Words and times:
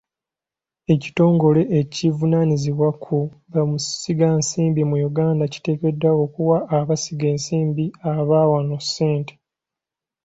Ekitongole 0.93 1.61
ekivunaanyizibwa 1.79 2.89
ku 3.03 3.17
bamusigansimbi 3.51 4.81
mu 4.89 4.95
Uganda 5.09 5.43
kiteekeddwa 5.53 6.11
okuwa 6.23 6.57
abasiga 6.77 7.29
nsimbi 7.37 7.85
aba 8.15 8.39
wano 8.51 8.75
ssente. 8.85 9.33